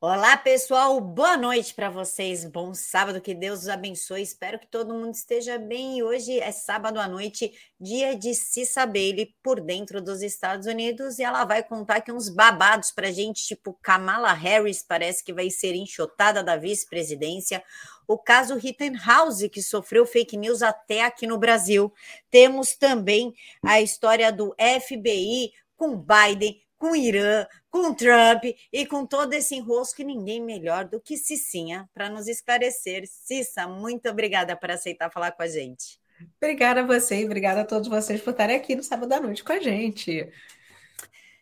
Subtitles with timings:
[0.00, 1.00] Olá, pessoal.
[1.00, 2.44] Boa noite para vocês.
[2.44, 4.22] Bom sábado, que Deus os abençoe.
[4.22, 6.04] Espero que todo mundo esteja bem.
[6.04, 11.24] Hoje é sábado à noite, dia de Cissa Bailey por dentro dos Estados Unidos, e
[11.24, 15.74] ela vai contar aqui uns babados para gente, tipo Kamala Harris parece que vai ser
[15.74, 17.60] enxotada da vice-presidência.
[18.06, 21.92] O caso Rittenhouse, que sofreu fake news até aqui no Brasil.
[22.30, 28.86] Temos também a história do FBI com Biden, com o Irã, com o Trump e
[28.86, 33.04] com todo esse enrosco, ninguém melhor do que Cicinha para nos esclarecer.
[33.06, 35.98] Cissa, muito obrigada por aceitar falar com a gente.
[36.40, 39.44] Obrigada a você e obrigada a todos vocês por estarem aqui no sábado à noite
[39.44, 40.28] com a gente.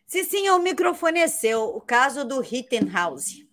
[0.06, 1.64] Cicinha, o microfone é seu.
[1.64, 3.45] O caso do Rittenhouse.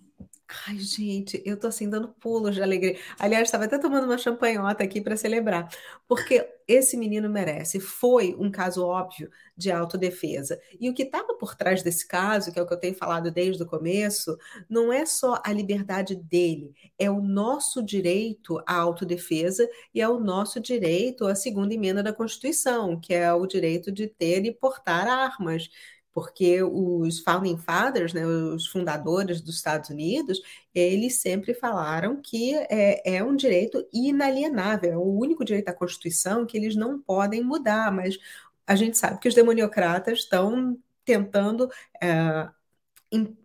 [0.67, 2.97] Ai, gente, eu tô assim dando pulos de alegria.
[3.17, 5.67] Aliás, estava até tomando uma champanhota aqui para celebrar,
[6.07, 7.79] porque esse menino merece.
[7.79, 10.59] Foi um caso óbvio de autodefesa.
[10.79, 13.31] E o que estava por trás desse caso, que é o que eu tenho falado
[13.31, 14.37] desde o começo,
[14.69, 20.19] não é só a liberdade dele, é o nosso direito à autodefesa e é o
[20.19, 25.07] nosso direito à segunda emenda da Constituição, que é o direito de ter e portar
[25.07, 25.69] armas
[26.13, 30.39] porque os founding fathers, né, os fundadores dos Estados Unidos,
[30.73, 36.45] eles sempre falaram que é, é, um direito inalienável, é o único direito da Constituição
[36.45, 38.17] que eles não podem mudar, mas
[38.65, 41.69] a gente sabe que os demoniocratas estão tentando
[42.01, 42.47] é,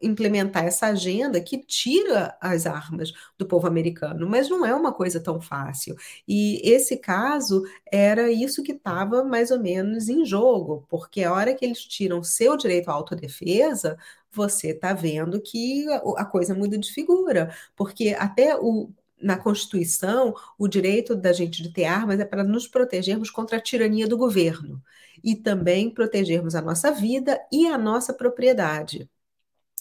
[0.01, 5.21] implementar essa agenda que tira as armas do povo americano, mas não é uma coisa
[5.21, 5.95] tão fácil.
[6.27, 11.55] E esse caso era isso que estava mais ou menos em jogo, porque a hora
[11.55, 13.97] que eles tiram seu direito à autodefesa,
[14.31, 20.69] você está vendo que a coisa muda de figura, porque até o na Constituição, o
[20.69, 24.81] direito da gente de ter armas é para nos protegermos contra a tirania do governo
[25.23, 29.11] e também protegermos a nossa vida e a nossa propriedade.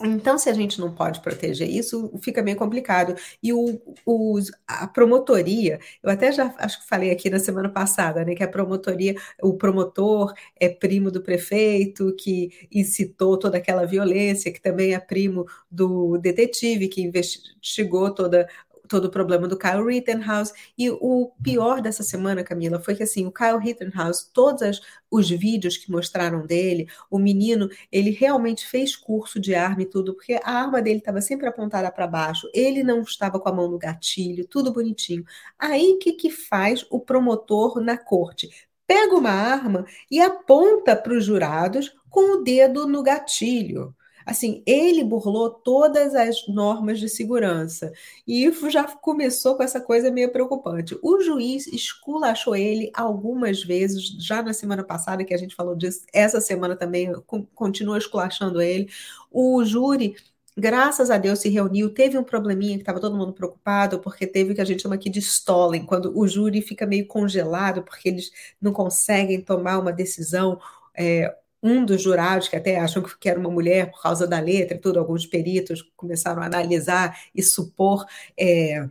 [0.03, 3.15] Então, se a gente não pode proteger isso, fica meio complicado.
[3.41, 4.37] E o, o,
[4.67, 8.47] a promotoria, eu até já acho que falei aqui na semana passada, né, que a
[8.47, 14.99] promotoria, o promotor é primo do prefeito, que incitou toda aquela violência, que também é
[14.99, 18.47] primo do detetive que investigou toda
[18.87, 20.53] todo o problema do Kyle Rittenhouse.
[20.77, 25.77] E o pior dessa semana, Camila, foi que assim, o Kyle Rittenhouse, todos os vídeos
[25.77, 30.51] que mostraram dele, o menino, ele realmente fez curso de arma e tudo, porque a
[30.51, 34.47] arma dele estava sempre apontada para baixo, ele não estava com a mão no gatilho,
[34.47, 35.23] tudo bonitinho.
[35.57, 38.49] Aí o que, que faz o promotor na corte?
[38.85, 43.93] Pega uma arma e aponta para os jurados com o dedo no gatilho.
[44.27, 47.93] Assim, ele burlou todas as normas de segurança.
[48.27, 50.97] E já começou com essa coisa meio preocupante.
[51.01, 56.01] O juiz esculachou ele algumas vezes, já na semana passada que a gente falou disso,
[56.13, 57.13] essa semana também
[57.55, 58.89] continua esculachando ele.
[59.31, 60.17] O júri
[60.57, 64.51] graças a Deus se reuniu, teve um probleminha que estava todo mundo preocupado, porque teve
[64.51, 68.09] o que a gente chama aqui de stalling, quando o júri fica meio congelado, porque
[68.09, 70.59] eles não conseguem tomar uma decisão.
[70.95, 74.77] É, um dos jurados, que até acham que era uma mulher por causa da letra
[74.77, 78.05] e tudo, alguns peritos começaram a analisar e supor.
[78.39, 78.87] É,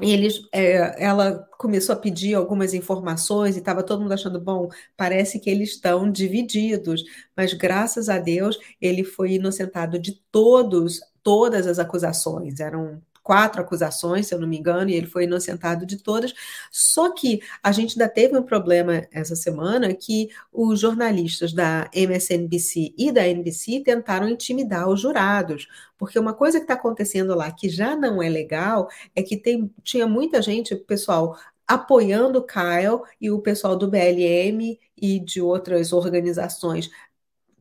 [0.00, 5.38] eles, é, ela começou a pedir algumas informações e estava todo mundo achando, bom, parece
[5.38, 7.04] que eles estão divididos,
[7.36, 14.26] mas graças a Deus ele foi inocentado de todos, todas as acusações, eram quatro acusações,
[14.26, 16.34] se eu não me engano, e ele foi inocentado de todas.
[16.70, 22.94] Só que a gente ainda teve um problema essa semana que os jornalistas da MSNBC
[22.96, 25.66] e da NBC tentaram intimidar os jurados,
[25.98, 29.72] porque uma coisa que está acontecendo lá que já não é legal é que tem,
[29.82, 31.36] tinha muita gente, pessoal,
[31.66, 36.90] apoiando o Kyle e o pessoal do BLM e de outras organizações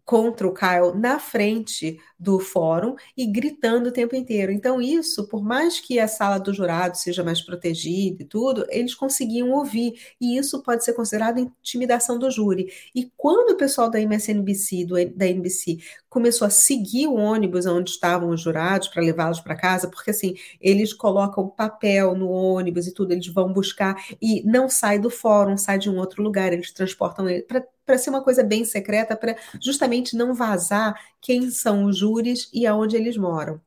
[0.05, 4.51] contra o Kyle na frente do fórum e gritando o tempo inteiro.
[4.51, 8.93] Então, isso, por mais que a sala do jurado seja mais protegida e tudo, eles
[8.95, 9.93] conseguiam ouvir.
[10.19, 12.71] E isso pode ser considerado intimidação do júri.
[12.93, 15.79] E quando o pessoal da MSNBC, do, da NBC,
[16.09, 20.35] começou a seguir o ônibus onde estavam os jurados para levá-los para casa, porque assim,
[20.61, 25.57] eles colocam papel no ônibus e tudo, eles vão buscar e não sai do fórum,
[25.57, 27.65] sai de um outro lugar, eles transportam ele para
[27.97, 32.95] ser uma coisa bem secreta, para justamente não vazar quem são os júris e aonde
[32.95, 33.61] eles moram.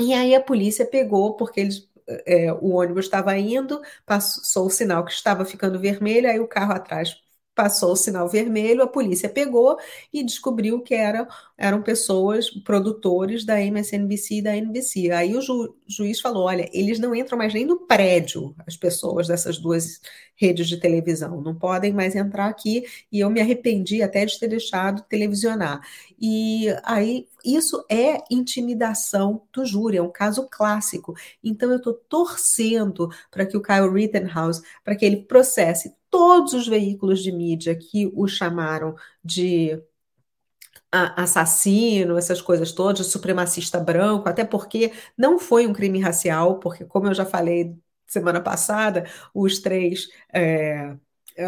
[0.00, 1.88] E aí a polícia pegou, porque eles
[2.26, 6.72] é, o ônibus estava indo, passou o sinal que estava ficando vermelho, aí o carro
[6.72, 7.16] atrás
[7.56, 9.78] passou o sinal vermelho, a polícia pegou
[10.12, 11.26] e descobriu que era,
[11.56, 15.10] eram pessoas, produtores da MSNBC e da NBC.
[15.10, 19.26] Aí o ju, juiz falou: olha, eles não entram mais nem no prédio, as pessoas
[19.26, 20.00] dessas duas
[20.36, 24.48] redes de televisão, não podem mais entrar aqui, e eu me arrependi até de ter
[24.48, 25.80] deixado televisionar.
[26.20, 31.14] E aí, isso é intimidação do júri, é um caso clássico.
[31.42, 36.66] Então, eu estou torcendo para que o Kyle Rittenhouse, para que ele processe todos os
[36.68, 38.94] veículos de mídia que o chamaram
[39.24, 39.80] de
[40.92, 47.08] assassino, essas coisas todas, supremacista branco, até porque não foi um crime racial, porque, como
[47.08, 47.74] eu já falei
[48.06, 49.04] semana passada,
[49.34, 50.08] os três.
[50.32, 50.96] É,
[51.36, 51.46] é,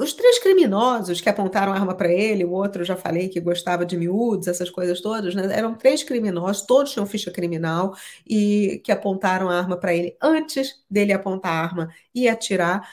[0.00, 3.96] os três criminosos que apontaram arma para ele, o outro já falei que gostava de
[3.96, 5.42] miúdos, essas coisas todas, né?
[5.52, 11.12] Eram três criminosos, todos tinham ficha criminal e que apontaram arma para ele antes dele
[11.12, 12.88] apontar a arma e atirar.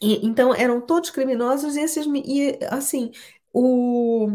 [0.00, 3.10] E, então eram todos criminosos e esses e assim
[3.52, 4.28] o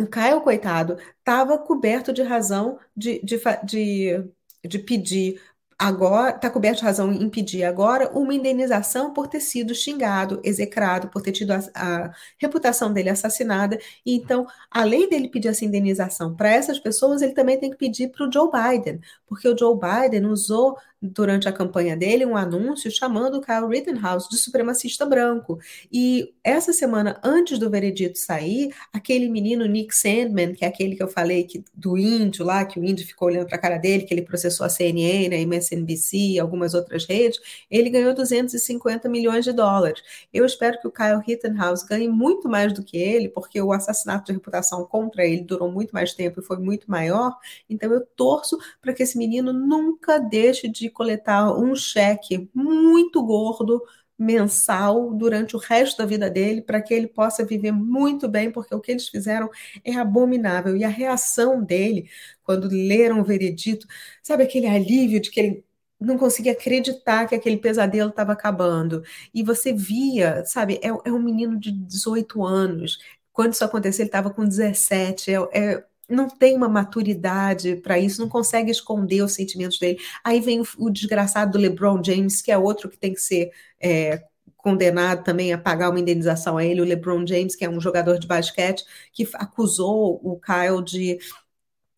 [0.00, 4.24] o Caio, coitado, estava coberto de razão de, de, de,
[4.66, 5.40] de pedir
[5.78, 11.08] agora está coberto de razão em pedir agora uma indenização por ter sido xingado, execrado,
[11.08, 13.78] por ter tido a, a reputação dele assassinada.
[14.04, 18.08] E então, além dele pedir essa indenização para essas pessoas, ele também tem que pedir
[18.10, 22.90] para o Joe Biden, porque o Joe Biden usou durante a campanha dele um anúncio
[22.90, 25.58] chamando o Kyle Rittenhouse de supremacista branco.
[25.92, 31.02] E essa semana, antes do veredito sair, aquele menino Nick Sandman, que é aquele que
[31.02, 34.04] eu falei que, do índio lá, que o índio ficou olhando para a cara dele,
[34.04, 37.38] que ele processou a CNN, a MSNBC e algumas outras redes,
[37.70, 40.02] ele ganhou 250 milhões de dólares.
[40.32, 44.26] Eu espero que o Kyle Rittenhouse ganhe muito mais do que ele, porque o assassinato
[44.26, 47.36] de reputação contra ele durou muito mais tempo e foi muito maior.
[47.70, 53.82] Então eu torço para que esse menino nunca deixe de coletar um cheque muito gordo
[54.18, 58.74] mensal durante o resto da vida dele para que ele possa viver muito bem, porque
[58.74, 59.48] o que eles fizeram
[59.84, 60.76] é abominável.
[60.76, 62.10] E a reação dele,
[62.42, 63.86] quando leram o veredito,
[64.22, 65.64] sabe aquele alívio de que ele
[66.00, 69.02] não conseguia acreditar que aquele pesadelo estava acabando.
[69.34, 72.98] E você via, sabe, é, é, um menino de 18 anos.
[73.32, 75.30] Quando isso aconteceu, ele estava com 17.
[75.32, 79.98] É, é, não tem uma maturidade para isso, não consegue esconder os sentimentos dele.
[80.24, 83.50] Aí vem o, o, desgraçado do LeBron James, que é outro que tem que ser
[83.80, 84.22] é,
[84.56, 88.18] condenado também a pagar uma indenização a ele, o LeBron James, que é um jogador
[88.18, 91.18] de basquete, que acusou o Kyle de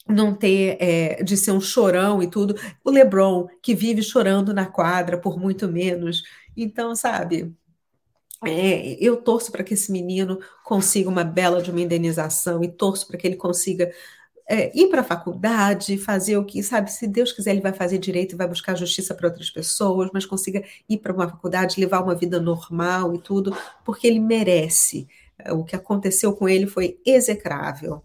[0.09, 2.55] não ter, é, de ser um chorão e tudo.
[2.85, 6.23] O LeBron, que vive chorando na quadra por muito menos.
[6.57, 7.55] Então, sabe,
[8.45, 13.07] é, eu torço para que esse menino consiga uma bela de uma indenização e torço
[13.07, 13.93] para que ele consiga
[14.49, 17.99] é, ir para a faculdade, fazer o que, sabe, se Deus quiser, ele vai fazer
[17.99, 22.03] direito e vai buscar justiça para outras pessoas, mas consiga ir para uma faculdade, levar
[22.03, 25.07] uma vida normal e tudo, porque ele merece.
[25.53, 28.03] O que aconteceu com ele foi execrável.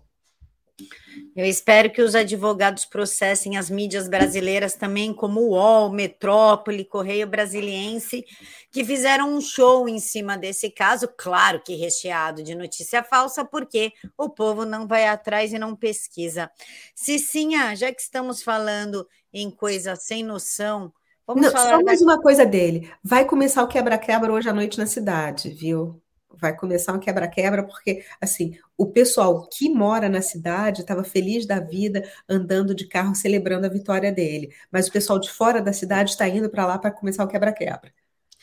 [1.35, 7.27] Eu espero que os advogados processem as mídias brasileiras também, como o UOL, Metrópole, Correio
[7.27, 8.23] Brasiliense,
[8.71, 13.91] que fizeram um show em cima desse caso, claro que recheado de notícia falsa, porque
[14.17, 16.49] o povo não vai atrás e não pesquisa.
[16.95, 20.93] Cicinha, já que estamos falando em coisa sem noção,
[21.27, 21.79] vamos não, falar.
[21.79, 22.05] Só mais da...
[22.05, 22.89] uma coisa dele.
[23.03, 26.01] Vai começar o quebra-quebra hoje à noite na cidade, viu?
[26.39, 31.59] Vai começar um quebra-quebra, porque assim, o pessoal que mora na cidade estava feliz da
[31.59, 34.53] vida, andando de carro, celebrando a vitória dele.
[34.71, 37.93] Mas o pessoal de fora da cidade está indo para lá para começar o quebra-quebra.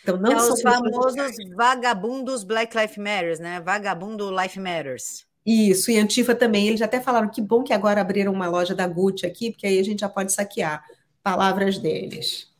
[0.02, 3.60] Então, não é são os famosos vagabundos Black Lives Matters, né?
[3.60, 5.24] Vagabundo Life Matters.
[5.44, 6.68] Isso, e Antifa também.
[6.68, 9.78] Eles até falaram que bom que agora abriram uma loja da Gucci aqui, porque aí
[9.78, 10.84] a gente já pode saquear.
[11.22, 12.51] Palavras deles.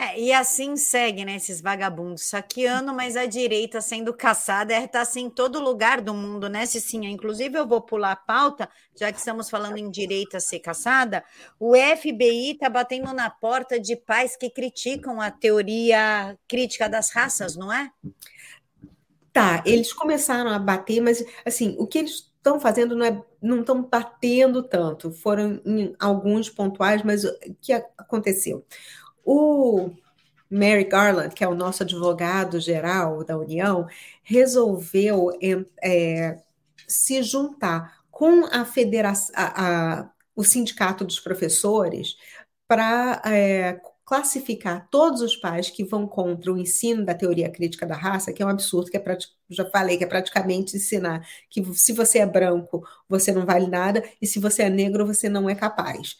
[0.00, 1.34] É, e assim segue, né?
[1.34, 6.14] Esses vagabundos saqueando, mas a direita sendo caçada, é tá assim em todo lugar do
[6.14, 7.10] mundo, né, Cicinha?
[7.10, 11.24] Inclusive, eu vou pular a pauta, já que estamos falando em direita ser caçada.
[11.58, 17.56] O FBI está batendo na porta de pais que criticam a teoria crítica das raças,
[17.56, 17.90] não é?
[19.32, 23.60] Tá, eles começaram a bater, mas assim, o que eles estão fazendo não é, não
[23.62, 25.10] estão batendo tanto.
[25.10, 28.64] Foram em alguns pontuais, mas o que aconteceu?
[29.30, 29.90] O
[30.50, 33.86] Mary Garland, que é o nosso advogado geral da União,
[34.24, 35.30] resolveu
[35.82, 36.38] é,
[36.86, 42.16] se juntar com a federação, a, a, o sindicato dos professores
[42.66, 47.94] para é, classificar todos os pais que vão contra o ensino da teoria crítica da
[47.96, 49.18] raça, que é um absurdo, que é
[49.50, 54.02] já falei que é praticamente ensinar que se você é branco, você não vale nada,
[54.22, 56.16] e se você é negro, você não é capaz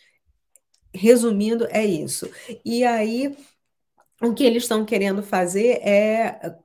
[0.95, 2.31] resumindo, é isso.
[2.65, 3.37] E aí
[4.21, 6.57] o que eles estão querendo fazer é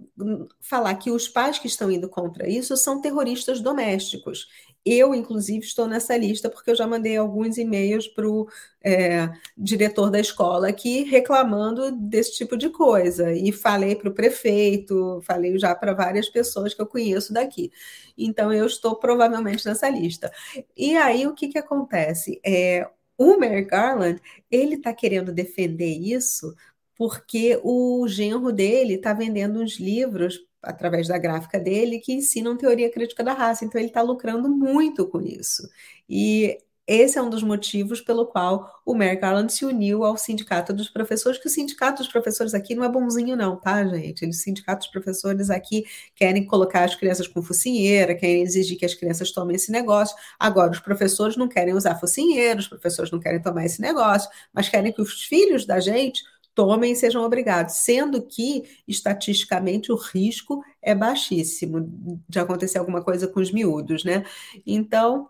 [0.60, 4.48] falar que os pais que estão indo contra isso são terroristas domésticos.
[4.86, 8.50] Eu, inclusive, estou nessa lista porque eu já mandei alguns e-mails para o
[8.84, 13.32] é, diretor da escola aqui reclamando desse tipo de coisa.
[13.32, 17.72] E falei para o prefeito, falei já para várias pessoas que eu conheço daqui.
[18.18, 20.32] Então, eu estou provavelmente nessa lista.
[20.75, 22.42] E aí, o que, que acontece?
[22.44, 26.53] É, o Merrick Garland, ele está querendo defender isso
[26.96, 32.91] porque o genro dele está vendendo uns livros através da gráfica dele que ensinam teoria
[32.91, 33.65] crítica da raça.
[33.65, 35.67] Então ele está lucrando muito com isso.
[36.08, 40.73] E esse é um dos motivos pelo qual o Merrick Garland se uniu ao Sindicato
[40.73, 44.25] dos Professores, que o Sindicato dos Professores aqui não é bonzinho não, tá, gente?
[44.27, 45.85] Os sindicatos dos professores aqui
[46.15, 50.15] querem colocar as crianças com focinheira, querem exigir que as crianças tomem esse negócio.
[50.37, 54.67] Agora, os professores não querem usar focinheira, os professores não querem tomar esse negócio, mas
[54.67, 56.21] querem que os filhos da gente
[56.53, 63.27] tomem e sejam obrigados, sendo que, estatisticamente, o risco é baixíssimo de acontecer alguma coisa
[63.27, 64.23] com os miúdos, né?
[64.65, 65.29] Então,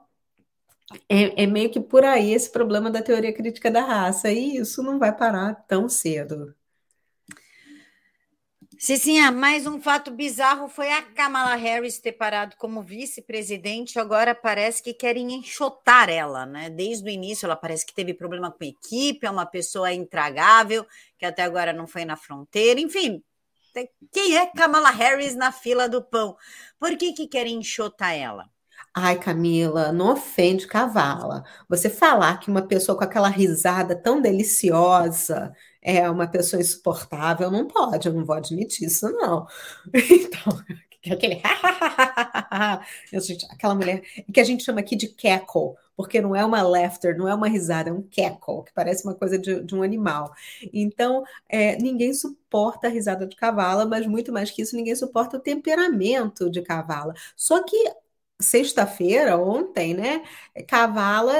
[1.09, 4.81] é, é, meio que por aí esse problema da teoria crítica da raça, e isso
[4.83, 6.55] não vai parar tão cedo.
[8.77, 13.97] Cicinha, mais um fato bizarro foi a Kamala Harris ter parado como vice-presidente.
[13.97, 16.69] Agora parece que querem enxotar ela, né?
[16.69, 20.85] Desde o início, ela parece que teve problema com a equipe, é uma pessoa intragável,
[21.17, 22.77] que até agora não foi na fronteira.
[22.77, 23.23] Enfim,
[24.11, 26.35] quem é Kamala Harris na fila do pão?
[26.77, 28.49] Por que, que querem enxotar ela?
[28.95, 31.43] Ai, Camila, não ofende cavala.
[31.67, 37.67] Você falar que uma pessoa com aquela risada tão deliciosa é uma pessoa insuportável, não
[37.67, 39.47] pode, eu não vou admitir isso, não.
[41.03, 41.41] Então, aquele
[43.19, 44.01] gente, aquela mulher
[44.33, 47.47] que a gente chama aqui de cackle, porque não é uma laughter, não é uma
[47.49, 50.31] risada, é um cackle, que parece uma coisa de, de um animal.
[50.71, 55.37] Então, é, ninguém suporta a risada de cavala, mas muito mais que isso, ninguém suporta
[55.37, 57.13] o temperamento de cavala.
[57.35, 57.75] Só que
[58.43, 60.23] sexta-feira, ontem, né,
[60.67, 61.33] Cavala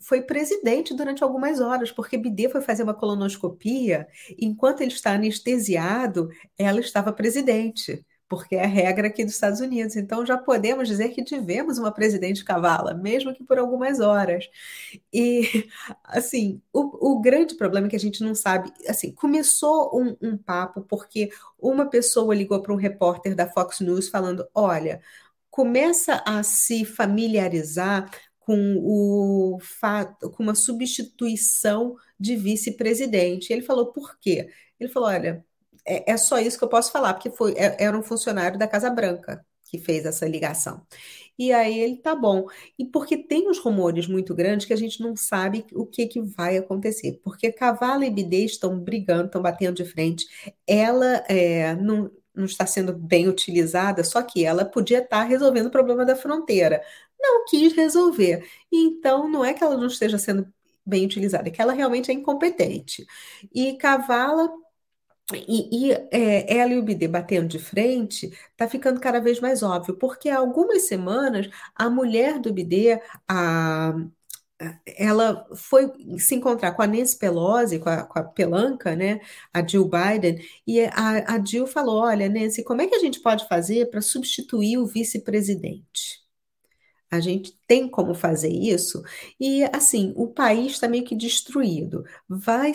[0.00, 4.08] foi presidente durante algumas horas, porque Bidê foi fazer uma colonoscopia,
[4.38, 9.96] enquanto ele está anestesiado, ela estava presidente, porque é a regra aqui dos Estados Unidos.
[9.96, 14.48] Então já podemos dizer que tivemos uma presidente Cavala, mesmo que por algumas horas.
[15.12, 15.68] E,
[16.04, 20.38] assim, o, o grande problema é que a gente não sabe, assim, começou um, um
[20.38, 25.00] papo porque uma pessoa ligou para um repórter da Fox News falando, olha,
[25.50, 33.52] começa a se familiarizar com o fato, com uma substituição de vice-presidente.
[33.52, 34.48] Ele falou, por quê?
[34.78, 35.44] Ele falou: olha,
[35.86, 38.66] é, é, só isso que eu posso falar, porque foi, é, era um funcionário da
[38.66, 40.84] Casa Branca que fez essa ligação.
[41.38, 42.46] E aí ele tá bom.
[42.78, 46.20] E porque tem uns rumores muito grandes que a gente não sabe o que, que
[46.20, 47.20] vai acontecer.
[47.22, 50.26] Porque Cavala e Bidê estão brigando, estão batendo de frente.
[50.66, 55.70] Ela é, não, não está sendo bem utilizada, só que ela podia estar resolvendo o
[55.70, 56.82] problema da fronteira.
[57.20, 58.48] Não quis resolver.
[58.72, 60.52] Então, não é que ela não esteja sendo
[60.84, 63.06] bem utilizada, é que ela realmente é incompetente.
[63.54, 64.50] E Cavala
[65.34, 69.62] e, e é, ela e o Bidê batendo de frente, está ficando cada vez mais
[69.62, 73.94] óbvio, porque há algumas semanas a mulher do Bidê, a
[74.86, 79.20] ela foi se encontrar com a Nancy Pelosi, com a, com a Pelanca, né,
[79.52, 83.20] a Jill Biden, e a, a Jill falou: Olha, Nancy, como é que a gente
[83.20, 86.19] pode fazer para substituir o vice-presidente?
[87.10, 89.02] A gente tem como fazer isso.
[89.38, 92.04] E, assim, o país está meio que destruído.
[92.28, 92.72] Vai,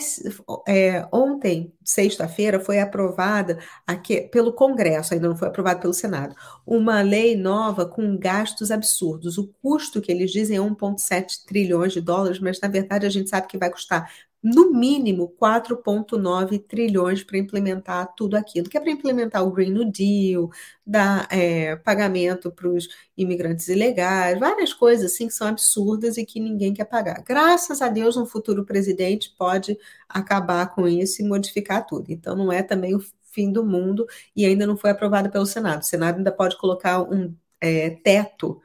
[0.68, 6.34] é, ontem, sexta-feira, foi aprovada aqui, pelo Congresso, ainda não foi aprovada pelo Senado,
[6.66, 9.38] uma lei nova com gastos absurdos.
[9.38, 13.30] O custo que eles dizem é 1,7 trilhões de dólares, mas, na verdade, a gente
[13.30, 14.10] sabe que vai custar
[14.46, 19.90] no mínimo 4,9 trilhões para implementar tudo aquilo, que é para implementar o Green New
[19.90, 20.48] Deal,
[20.86, 22.86] dar é, pagamento para os
[23.16, 27.24] imigrantes ilegais, várias coisas assim que são absurdas e que ninguém quer pagar.
[27.24, 29.76] Graças a Deus, um futuro presidente pode
[30.08, 32.12] acabar com isso e modificar tudo.
[32.12, 33.00] Então, não é também o
[33.32, 35.82] fim do mundo e ainda não foi aprovado pelo Senado.
[35.82, 38.60] O Senado ainda pode colocar um é, teto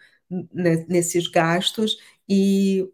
[0.88, 1.98] nesses gastos
[2.30, 2.88] e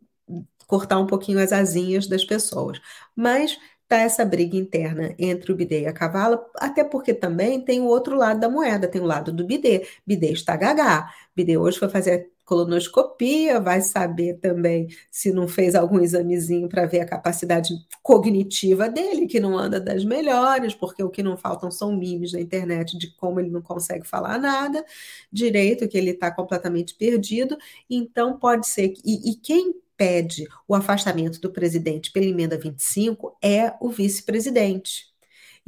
[0.67, 2.79] cortar um pouquinho as asinhas das pessoas.
[3.15, 3.57] Mas
[3.88, 7.86] tá essa briga interna entre o bidê e a cavala, até porque também tem o
[7.86, 9.88] outro lado da moeda, tem o lado do bidê.
[10.05, 11.12] Bidê está gagá.
[11.36, 17.01] Bidê hoje foi fazer colonoscopia, vai saber também se não fez algum examezinho para ver
[17.01, 21.94] a capacidade cognitiva dele, que não anda das melhores, porque o que não faltam são
[21.94, 24.84] memes na internet de como ele não consegue falar nada
[25.30, 27.58] direito, que ele está completamente perdido.
[27.89, 28.94] Então, pode ser.
[29.06, 35.16] E, e quem pede o afastamento do presidente pela emenda 25 é o vice-presidente.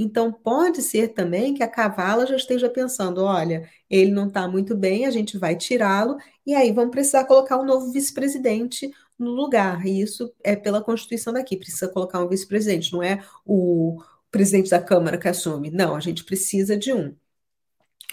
[0.01, 4.75] Então, pode ser também que a Cavala já esteja pensando: olha, ele não está muito
[4.75, 9.85] bem, a gente vai tirá-lo, e aí vamos precisar colocar um novo vice-presidente no lugar.
[9.85, 14.01] E isso é pela Constituição daqui, precisa colocar um vice-presidente, não é o
[14.31, 15.69] presidente da Câmara que assume.
[15.69, 17.13] Não, a gente precisa de um.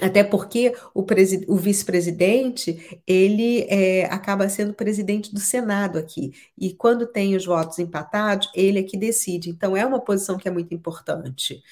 [0.01, 1.05] Até porque o,
[1.49, 6.33] o vice-presidente, ele é, acaba sendo presidente do Senado aqui.
[6.59, 9.49] E quando tem os votos empatados, ele é que decide.
[9.49, 11.63] Então, é uma posição que é muito importante.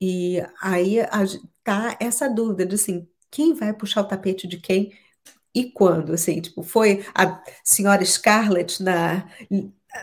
[0.00, 0.98] E aí
[1.64, 4.92] tá essa dúvida de, assim, quem vai puxar o tapete de quem
[5.54, 6.12] e quando?
[6.12, 9.26] Assim, tipo, foi a senhora Scarlett na,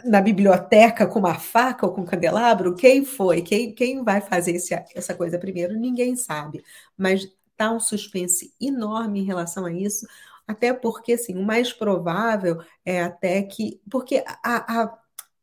[0.06, 2.76] na biblioteca com uma faca ou com um candelabro?
[2.76, 3.42] Quem foi?
[3.42, 5.76] Quem, quem vai fazer esse, essa coisa primeiro?
[5.76, 6.64] Ninguém sabe.
[6.98, 10.08] Mas está um suspense enorme em relação a isso,
[10.48, 13.82] até porque, assim, o mais provável é até que...
[13.90, 14.98] Porque a, a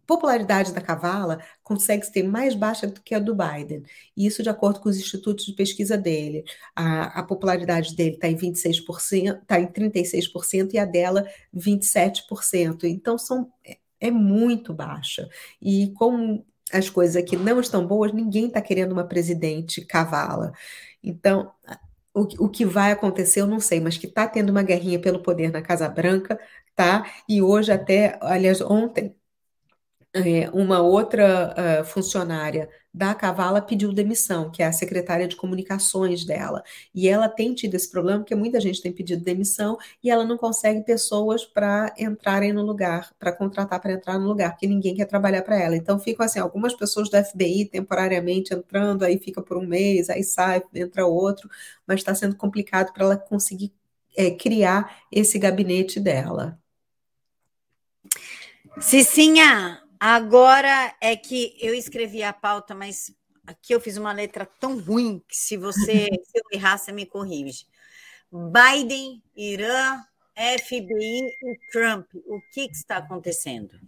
[0.06, 3.82] popularidade da Cavala consegue ser mais baixa do que a do Biden.
[4.16, 6.44] E isso de acordo com os institutos de pesquisa dele.
[6.74, 12.84] A, a popularidade dele está em 26%, está em 36% e a dela 27%.
[12.84, 15.28] Então são, é, é muito baixa.
[15.60, 20.52] E como as coisas aqui não estão boas, ninguém está querendo uma presidente cavala.
[21.02, 21.50] Então,
[22.14, 25.22] o, o que vai acontecer, eu não sei, mas que está tendo uma guerrinha pelo
[25.22, 26.38] poder na Casa Branca,
[26.76, 27.04] tá?
[27.28, 29.16] E hoje até, aliás, ontem,
[30.14, 36.24] é, uma outra uh, funcionária da Cavala pediu demissão, que é a secretária de comunicações
[36.24, 36.62] dela.
[36.94, 40.38] E ela tem tido esse problema, porque muita gente tem pedido demissão e ela não
[40.38, 45.06] consegue pessoas para entrarem no lugar, para contratar para entrar no lugar, porque ninguém quer
[45.06, 45.76] trabalhar para ela.
[45.76, 50.22] Então ficam assim, algumas pessoas do FBI temporariamente entrando, aí fica por um mês, aí
[50.22, 51.50] sai, entra outro,
[51.84, 53.72] mas está sendo complicado para ela conseguir
[54.16, 56.56] é, criar esse gabinete dela.
[58.80, 63.10] Cicinha, Agora é que eu escrevi a pauta, mas
[63.46, 67.06] aqui eu fiz uma letra tão ruim que se você se eu errar, você me
[67.06, 67.64] corrige.
[68.30, 69.98] Biden, Irã,
[70.36, 72.06] FBI e Trump.
[72.26, 73.80] O que, que está acontecendo?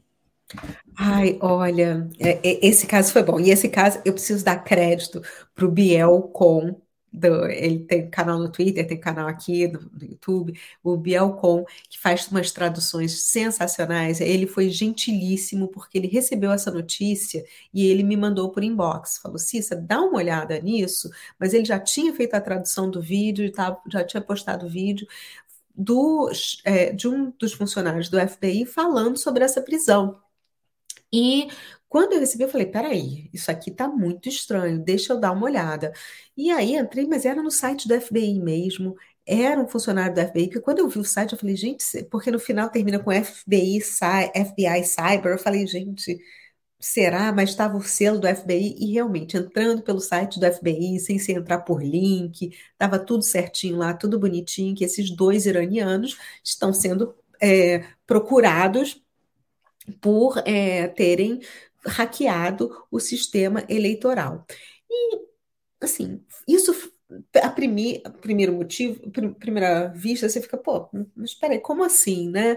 [0.99, 3.39] Ai, olha, é, é, esse caso foi bom.
[3.39, 5.21] E esse caso eu preciso dar crédito
[5.55, 6.81] para o Biel com
[7.17, 11.99] do, ele tem canal no Twitter, tem canal aqui no, no YouTube, o Bielcon, que
[11.99, 14.21] faz umas traduções sensacionais.
[14.21, 19.19] Ele foi gentilíssimo porque ele recebeu essa notícia e ele me mandou por inbox.
[19.19, 23.51] Falou, Cissa, dá uma olhada nisso, mas ele já tinha feito a tradução do vídeo,
[23.89, 25.07] já tinha postado o vídeo
[25.75, 26.31] do,
[26.65, 30.21] é, de um dos funcionários do FBI falando sobre essa prisão.
[31.13, 31.49] E
[31.97, 35.47] quando eu recebi, eu falei: peraí, isso aqui tá muito estranho, deixa eu dar uma
[35.47, 35.95] olhada.
[36.37, 40.49] E aí entrei, mas era no site do FBI mesmo, era um funcionário do FBI,
[40.49, 43.81] porque quando eu vi o site, eu falei, gente, porque no final termina com FBI,
[43.81, 46.19] FBI Cyber, eu falei, gente,
[46.79, 47.33] será?
[47.33, 51.33] Mas estava o selo do FBI, e realmente, entrando pelo site do FBI, sem se
[51.33, 57.15] entrar por link, estava tudo certinho lá, tudo bonitinho, que esses dois iranianos estão sendo
[57.41, 59.03] é, procurados
[60.01, 61.41] por é, terem
[61.87, 64.45] hackeado o sistema eleitoral.
[64.91, 65.19] E,
[65.81, 66.73] assim, isso
[67.43, 69.01] a, primi, a primeiro motivo,
[69.39, 72.57] primeira vista, você fica, pô, mas espera aí, como assim, né?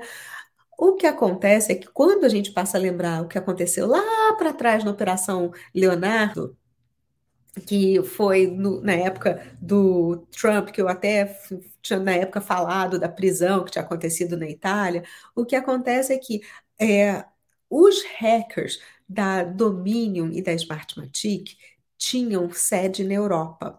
[0.77, 4.01] O que acontece é que quando a gente passa a lembrar o que aconteceu lá
[4.37, 6.57] para trás na Operação Leonardo,
[7.67, 11.37] que foi no, na época do Trump, que eu até
[11.81, 15.03] tinha na época falado da prisão que tinha acontecido na Itália,
[15.35, 16.41] o que acontece é que
[16.79, 17.25] é,
[17.69, 21.57] os hackers da Dominion e da Smartmatic
[21.97, 23.77] tinham sede na Europa.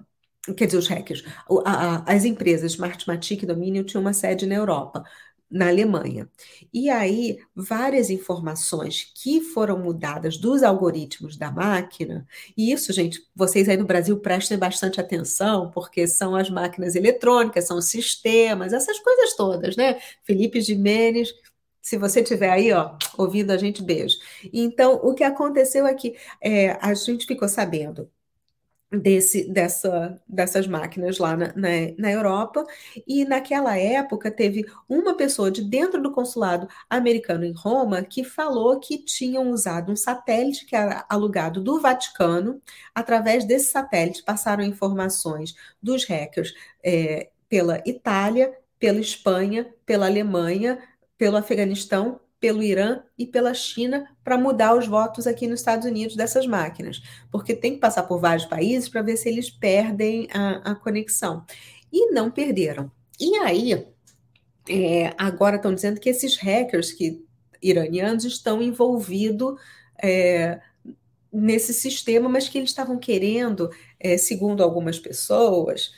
[0.56, 1.22] Quer dizer, os hackers,
[2.06, 5.04] as empresas Smartmatic e Dominion tinham uma sede na Europa,
[5.50, 6.30] na Alemanha.
[6.72, 13.68] E aí, várias informações que foram mudadas dos algoritmos da máquina, e isso, gente, vocês
[13.68, 19.34] aí no Brasil prestem bastante atenção, porque são as máquinas eletrônicas, são sistemas, essas coisas
[19.36, 20.00] todas, né?
[20.24, 21.32] Felipe Jimenez
[21.90, 24.16] se você estiver aí, ó, ouvindo a gente, beijo.
[24.52, 28.08] Então, o que aconteceu é que é, a gente ficou sabendo
[28.92, 32.64] desse, dessa, dessas máquinas lá na, na, na, Europa,
[33.04, 38.78] e naquela época teve uma pessoa de dentro do consulado americano em Roma que falou
[38.78, 42.62] que tinham usado um satélite que era alugado do Vaticano.
[42.94, 50.78] Através desse satélite passaram informações dos hackers é, pela Itália, pela Espanha, pela Alemanha,
[51.20, 56.16] pelo Afeganistão, pelo Irã e pela China para mudar os votos aqui nos Estados Unidos
[56.16, 60.70] dessas máquinas, porque tem que passar por vários países para ver se eles perdem a,
[60.70, 61.44] a, conexão.
[61.92, 62.90] E não perderam.
[63.20, 63.86] E aí,
[64.66, 67.22] é, agora estão dizendo que esses hackers que,
[67.60, 69.60] iranianos estão envolvidos
[70.02, 70.58] é,
[71.30, 75.92] nesse sistema, mas que eles estavam querendo, é, segundo algumas pessoas,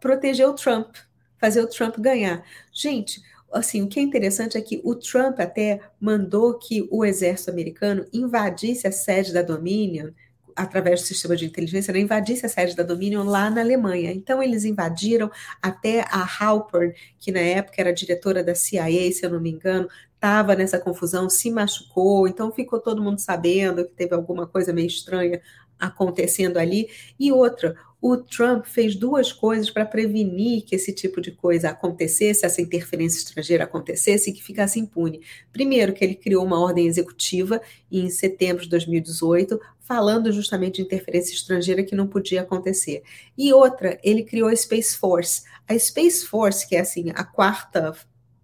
[0.00, 0.96] proteger o Trump,
[1.38, 2.44] fazer o Trump ganhar.
[2.72, 3.22] Gente,
[3.52, 8.06] assim, o que é interessante é que o Trump até mandou que o exército americano
[8.12, 10.10] invadisse a sede da Dominion
[10.54, 14.10] através do sistema de inteligência, né, invadisse a sede da Dominion lá na Alemanha.
[14.10, 15.30] Então, eles invadiram
[15.60, 19.86] até a Halpern, que na época era diretora da CIA, se eu não me engano,
[20.14, 24.86] estava nessa confusão, se machucou, então ficou todo mundo sabendo que teve alguma coisa meio
[24.86, 25.42] estranha
[25.78, 26.88] acontecendo ali.
[27.20, 32.44] E outra, o Trump fez duas coisas para prevenir que esse tipo de coisa acontecesse,
[32.44, 35.22] essa interferência estrangeira acontecesse e que ficasse impune.
[35.52, 41.32] Primeiro, que ele criou uma ordem executiva em setembro de 2018, falando justamente de interferência
[41.32, 43.02] estrangeira que não podia acontecer.
[43.36, 45.42] E outra, ele criou a Space Force.
[45.66, 47.94] A Space Force, que é assim, a quarta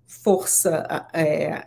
[0.07, 1.07] força.
[1.13, 1.67] É,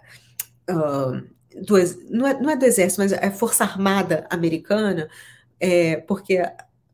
[0.70, 1.76] uh, do,
[2.10, 5.10] não, é, não é do exército, mas é a Força Armada Americana,
[5.60, 6.42] é, porque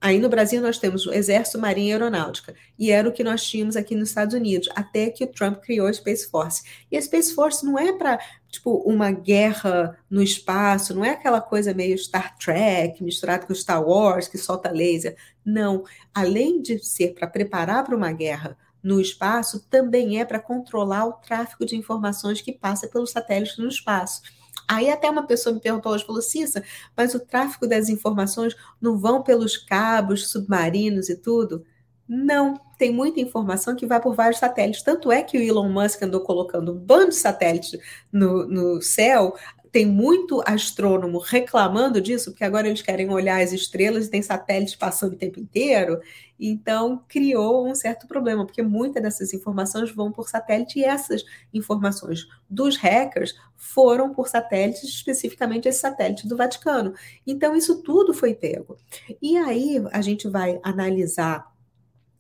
[0.04, 2.56] Aí no Brasil nós temos o Exército, Marinha e Aeronáutica.
[2.78, 5.86] E era o que nós tínhamos aqui nos Estados Unidos, até que o Trump criou
[5.86, 6.64] a Space Force.
[6.92, 11.40] E a Space Force não é para, tipo, uma guerra no espaço, não é aquela
[11.40, 15.16] coisa meio Star Trek, misturado com Star Wars, que solta laser.
[15.46, 15.84] Não.
[16.12, 21.14] Além de ser para preparar para uma guerra no espaço, também é para controlar o
[21.14, 24.24] tráfego de informações que passa pelos satélites no espaço.
[24.68, 26.64] Aí até uma pessoa me perguntou hoje, falou, Cissa,
[26.96, 31.66] mas o tráfego das informações não vão pelos cabos submarinos e tudo?
[32.08, 34.82] Não, tem muita informação que vai por vários satélites.
[34.82, 37.80] Tanto é que o Elon Musk andou colocando um bando de satélites
[38.12, 39.34] no, no céu
[39.72, 44.76] tem muito astrônomo reclamando disso, porque agora eles querem olhar as estrelas e tem satélites
[44.76, 46.02] passando o tempo inteiro.
[46.38, 52.28] Então, criou um certo problema, porque muitas dessas informações vão por satélite e essas informações
[52.50, 56.94] dos hackers foram por satélites, especificamente esse satélite do Vaticano.
[57.26, 58.78] Então, isso tudo foi pego.
[59.22, 61.50] E aí a gente vai analisar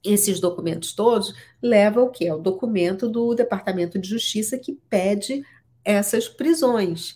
[0.03, 2.25] esses documentos todos, leva o que?
[2.25, 5.43] É o documento do Departamento de Justiça que pede
[5.83, 7.15] essas prisões.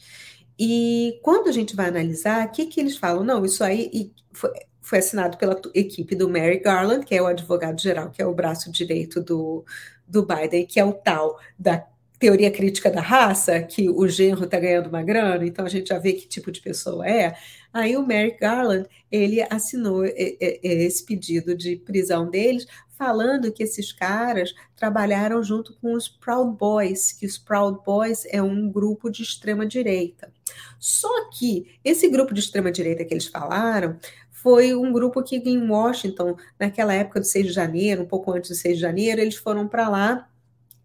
[0.58, 3.24] E quando a gente vai analisar, o que, que eles falam?
[3.24, 8.12] Não, isso aí foi, foi assinado pela equipe do Mary Garland, que é o advogado-geral,
[8.12, 9.66] que é o braço direito do,
[10.08, 11.86] do Biden, que é o tal da
[12.20, 16.00] teoria crítica da raça, que o genro está ganhando uma grana, então a gente já
[16.00, 17.36] vê que tipo de pessoa é.
[17.74, 22.66] Aí o Merrick Garland, ele assinou esse pedido de prisão deles,
[22.98, 28.42] falando que esses caras trabalharam junto com os Proud Boys, que os Proud Boys é
[28.42, 30.32] um grupo de extrema direita.
[30.80, 33.98] Só que esse grupo de extrema direita que eles falaram
[34.32, 38.50] foi um grupo que em Washington, naquela época do 6 de janeiro, um pouco antes
[38.50, 40.30] do 6 de janeiro, eles foram para lá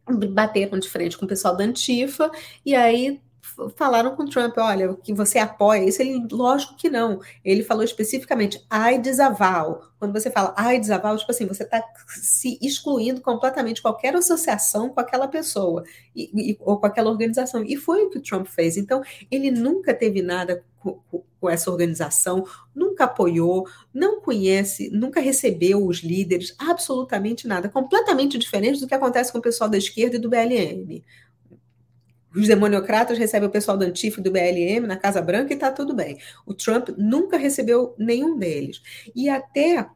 [0.09, 2.31] bateram de frente com o pessoal da Antifa
[2.65, 3.21] e aí
[3.77, 7.20] falaram com Trump, olha, que você apoia isso, ele, lógico que não.
[7.44, 9.83] Ele falou especificamente, I disavow.
[9.99, 15.01] Quando você fala I disavow, tipo assim, você está se excluindo completamente qualquer associação com
[15.01, 17.62] aquela pessoa e, e, ou com aquela organização.
[17.64, 18.77] E foi o que o Trump fez.
[18.77, 20.99] Então, ele nunca teve nada com,
[21.40, 22.44] com essa organização,
[22.75, 27.68] nunca apoiou, não conhece, nunca recebeu os líderes, absolutamente nada.
[27.68, 31.03] Completamente diferente do que acontece com o pessoal da esquerda e do BLM.
[32.35, 35.71] Os demoniocratas recebem o pessoal do Antifa e do BLM na Casa Branca e está
[35.71, 36.19] tudo bem.
[36.47, 38.81] O Trump nunca recebeu nenhum deles.
[39.14, 39.87] E até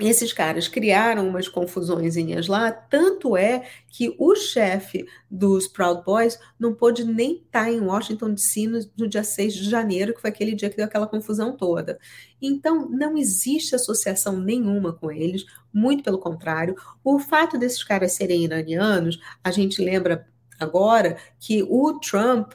[0.00, 6.72] esses caras criaram umas confusõezinhas lá, tanto é que o chefe dos Proud Boys não
[6.72, 10.30] pôde nem estar tá em Washington DC no, no, dia 6 de janeiro, que foi
[10.30, 11.98] aquele dia que deu aquela confusão toda.
[12.40, 16.76] Então, não existe associação nenhuma com eles, muito pelo contrário.
[17.02, 22.52] O fato desses caras serem iranianos, a gente lembra agora que o Trump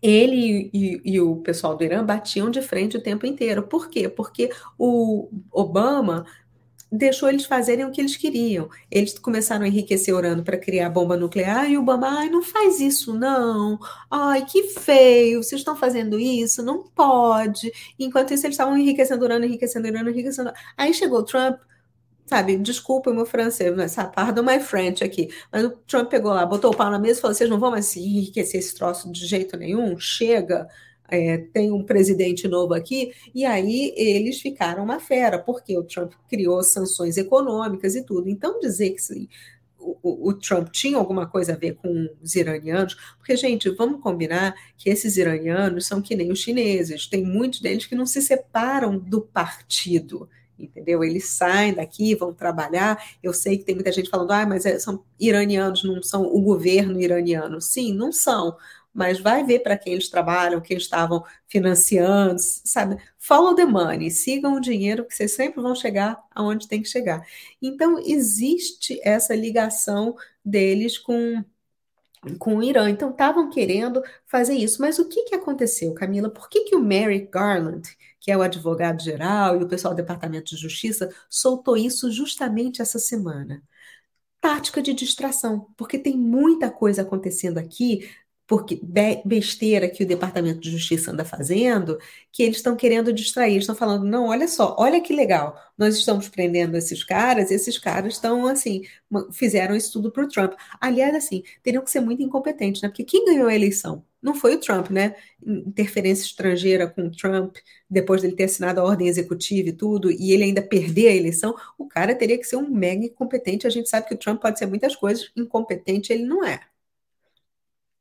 [0.00, 3.64] ele e, e, o pessoal do Irã batiam de frente o tempo inteiro.
[3.64, 4.08] Por quê?
[4.08, 6.24] Porque o Obama
[6.92, 8.68] deixou eles fazerem o que eles queriam.
[8.90, 12.80] Eles começaram a enriquecer urânio para criar bomba nuclear e o Obama, ai, não faz
[12.80, 13.78] isso não.
[14.10, 17.72] Ai, que feio, vocês estão fazendo isso, não pode.
[17.98, 20.52] Enquanto isso, eles estavam enriquecendo urânio, enriquecendo urânio, enriquecendo.
[20.76, 21.60] Aí chegou o Trump,
[22.30, 25.28] sabe, desculpa o meu francês, mas pardon my French aqui.
[25.52, 27.72] Mas o Trump pegou lá, botou o pau na mesa e falou: vocês não vão
[27.72, 30.68] mais enriquecer esse troço de jeito nenhum, chega.
[31.12, 36.12] É, tem um presidente novo aqui, e aí eles ficaram uma fera, porque o Trump
[36.28, 38.28] criou sanções econômicas e tudo.
[38.28, 39.28] Então, dizer que sim,
[39.76, 44.54] o, o, Trump tinha alguma coisa a ver com os iranianos, porque, gente, vamos combinar
[44.76, 48.96] que esses iranianos são que nem os chineses, tem muitos deles que não se separam
[48.96, 50.28] do partido
[50.64, 51.02] entendeu?
[51.04, 53.02] Eles saem daqui, vão trabalhar.
[53.22, 56.40] Eu sei que tem muita gente falando, ah, mas é, são iranianos, não são o
[56.40, 57.60] governo iraniano.
[57.60, 58.56] Sim, não são,
[58.92, 62.96] mas vai ver para quem eles trabalham, quem estavam financiando, sabe?
[63.18, 67.24] Follow the money, sigam o dinheiro, que vocês sempre vão chegar aonde tem que chegar.
[67.62, 71.44] Então, existe essa ligação deles com
[72.38, 72.88] com o Irã.
[72.90, 74.80] Então, estavam querendo fazer isso.
[74.80, 76.30] Mas o que, que aconteceu, Camila?
[76.30, 77.82] Por que, que o Merrick Garland,
[78.20, 82.98] que é o advogado-geral e o pessoal do Departamento de Justiça, soltou isso justamente essa
[82.98, 83.62] semana?
[84.40, 88.10] Tática de distração, porque tem muita coisa acontecendo aqui
[88.50, 88.80] porque
[89.24, 92.00] besteira que o Departamento de Justiça anda fazendo,
[92.32, 96.28] que eles estão querendo distrair, estão falando, não, olha só, olha que legal, nós estamos
[96.28, 98.82] prendendo esses caras, e esses caras estão, assim,
[99.30, 100.54] fizeram isso tudo para o Trump.
[100.80, 102.88] Aliás, assim, teriam que ser muito incompetentes, né?
[102.88, 104.04] Porque quem ganhou a eleição?
[104.20, 105.14] Não foi o Trump, né?
[105.46, 107.54] Interferência estrangeira com o Trump,
[107.88, 111.54] depois dele ter assinado a ordem executiva e tudo, e ele ainda perder a eleição,
[111.78, 113.68] o cara teria que ser um mega incompetente.
[113.68, 116.60] A gente sabe que o Trump pode ser muitas coisas, incompetente ele não é.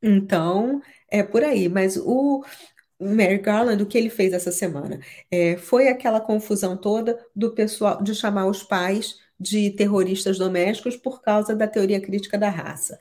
[0.01, 1.67] Então, é por aí.
[1.69, 2.43] Mas o
[2.99, 4.99] Merrick Garland, o que ele fez essa semana?
[5.31, 11.21] É, foi aquela confusão toda do pessoal de chamar os pais de terroristas domésticos por
[11.21, 12.99] causa da teoria crítica da raça.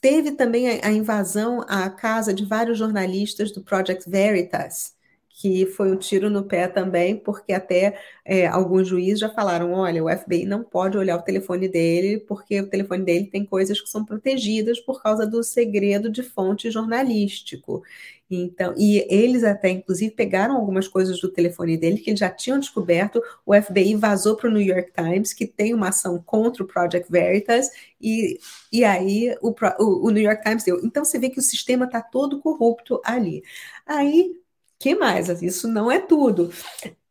[0.00, 4.94] Teve também a, a invasão à casa de vários jornalistas do Project Veritas,
[5.36, 10.02] que foi um tiro no pé também, porque até é, alguns juízes já falaram: olha,
[10.02, 13.90] o FBI não pode olhar o telefone dele, porque o telefone dele tem coisas que
[13.90, 17.82] são protegidas por causa do segredo de fonte jornalístico.
[18.30, 23.20] Então, e eles até, inclusive, pegaram algumas coisas do telefone dele que já tinham descoberto.
[23.44, 27.10] O FBI vazou para o New York Times, que tem uma ação contra o Project
[27.10, 27.68] Veritas,
[28.00, 28.38] e,
[28.72, 30.80] e aí o, o, o New York Times deu.
[30.84, 33.42] Então, você vê que o sistema está todo corrupto ali.
[33.86, 34.43] Aí
[34.78, 35.28] que mais?
[35.42, 36.52] Isso não é tudo.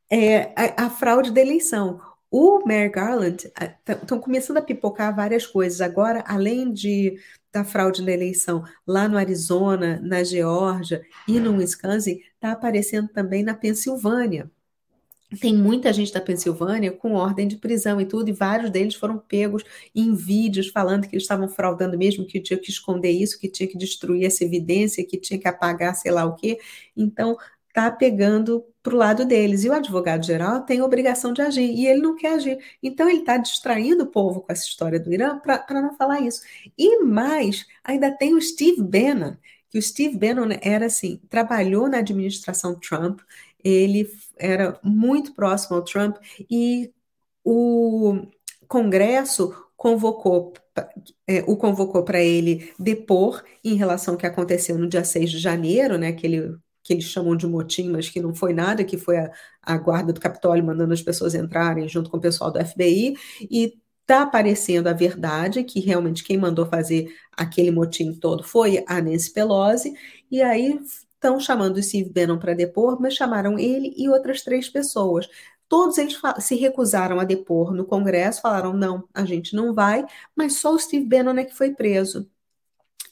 [0.10, 2.00] É a, a fraude da eleição.
[2.30, 5.82] O Merrick Garland estão tá, começando a pipocar várias coisas.
[5.82, 7.20] Agora, além de
[7.52, 13.44] da fraude da eleição lá no Arizona, na Geórgia e no Wisconsin, está aparecendo também
[13.44, 14.50] na Pensilvânia.
[15.40, 19.18] Tem muita gente da Pensilvânia com ordem de prisão e tudo, e vários deles foram
[19.18, 19.64] pegos
[19.96, 23.68] em vídeos falando que eles estavam fraudando mesmo, que tinha que esconder isso, que tinha
[23.68, 26.60] que destruir essa evidência, que tinha que apagar sei lá o quê.
[26.96, 27.38] Então,
[27.74, 29.64] está pegando para o lado deles.
[29.64, 32.60] E o advogado-geral tem a obrigação de agir, e ele não quer agir.
[32.82, 36.42] Então, ele está distraindo o povo com essa história do Irã para não falar isso.
[36.78, 39.36] E mais, ainda tem o Steve Bannon,
[39.70, 43.22] que o Steve Bannon era assim, trabalhou na administração Trump,
[43.64, 46.18] ele era muito próximo ao Trump,
[46.50, 46.94] e
[47.44, 48.28] o
[48.68, 50.54] Congresso convocou
[51.28, 55.38] é, o convocou para ele depor em relação ao que aconteceu no dia 6 de
[55.40, 58.98] janeiro, né, que ele que eles chamam de motim, mas que não foi nada, que
[58.98, 62.64] foi a, a guarda do Capitólio mandando as pessoas entrarem junto com o pessoal do
[62.64, 63.16] FBI,
[63.50, 69.02] e está aparecendo a verdade que realmente quem mandou fazer aquele motim todo foi a
[69.02, 69.94] Nancy Pelosi,
[70.30, 70.78] e aí
[71.24, 75.28] estão chamando o Steve Bannon para depor, mas chamaram ele e outras três pessoas.
[75.70, 80.60] Todos eles se recusaram a depor no Congresso, falaram: não, a gente não vai, mas
[80.60, 82.30] só o Steve Bannon é que foi preso.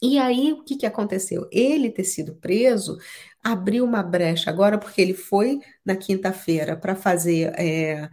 [0.01, 1.47] E aí, o que, que aconteceu?
[1.51, 2.97] Ele ter sido preso
[3.43, 8.09] abriu uma brecha agora, porque ele foi na quinta-feira para fazer é,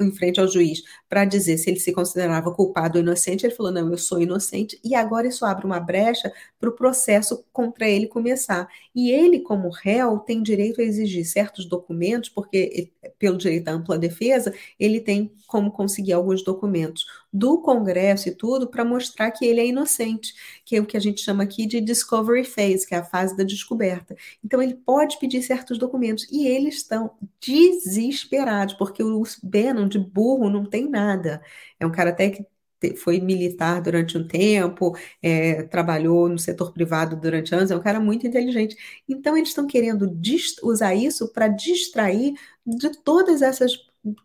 [0.00, 3.70] em frente ao juiz para dizer se ele se considerava culpado ou inocente, ele falou:
[3.70, 8.06] não, eu sou inocente, e agora isso abre uma brecha para o processo contra ele
[8.06, 8.68] começar.
[8.94, 13.98] E ele, como réu, tem direito a exigir certos documentos, porque, pelo direito à ampla
[13.98, 19.60] defesa, ele tem como conseguir alguns documentos do Congresso e tudo para mostrar que ele
[19.60, 22.98] é inocente, que é o que a gente chama aqui de discovery phase, que é
[22.98, 24.16] a fase da descoberta.
[24.44, 30.48] Então, ele pode pedir certos documentos e eles estão desesperados, porque o Bannon de burro
[30.50, 31.42] não tem nada.
[31.78, 32.46] É um cara até que
[32.96, 38.00] foi militar durante um tempo, é, trabalhou no setor privado durante anos, é um cara
[38.00, 38.76] muito inteligente.
[39.08, 40.16] Então, eles estão querendo
[40.62, 43.72] usar isso para distrair de todas essas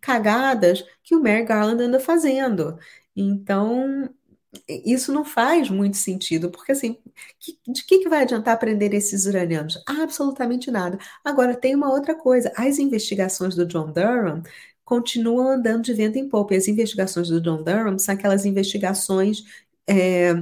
[0.02, 2.78] cagadas que o Merrick Garland anda fazendo.
[3.16, 4.10] Então,
[4.68, 6.98] isso não faz muito sentido, porque assim,
[7.68, 9.82] de que, que vai adiantar prender esses iranianos?
[9.88, 10.98] Absolutamente nada.
[11.24, 14.44] Agora, tem uma outra coisa: as investigações do John Durham
[14.86, 16.54] continuam andando de vento em popa.
[16.54, 19.44] E as investigações do John Durham são aquelas investigações.
[19.88, 20.34] É,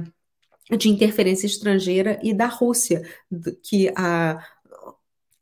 [0.76, 3.02] de interferência estrangeira e da Rússia,
[3.62, 4.42] que a,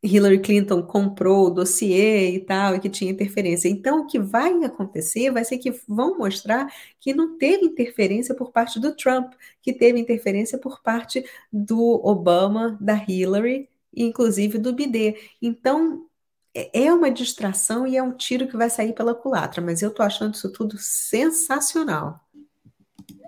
[0.03, 3.69] Hillary Clinton comprou o dossiê e tal, e que tinha interferência.
[3.69, 8.51] Então, o que vai acontecer vai ser que vão mostrar que não teve interferência por
[8.51, 14.73] parte do Trump, que teve interferência por parte do Obama, da Hillary, e inclusive do
[14.73, 15.21] Bidê.
[15.43, 16.07] Então,
[16.55, 19.93] é, é uma distração e é um tiro que vai sair pela culatra, mas eu
[19.93, 22.21] tô achando isso tudo sensacional.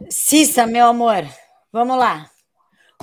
[0.08, 1.26] Cissa, meu amor,
[1.70, 2.30] vamos lá.